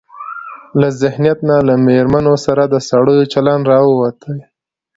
له 0.79 0.87
ذهنيت 1.01 1.39
نه 1.49 1.57
له 1.67 1.75
مېرمنو 1.87 2.33
سره 2.45 2.63
د 2.67 2.75
سړيو 2.89 3.29
چلن 3.33 3.59
راوتى. 3.71 4.35